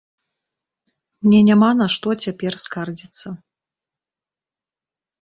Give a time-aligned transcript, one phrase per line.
[1.25, 3.27] Мне няма на што цяпер скардзіцца.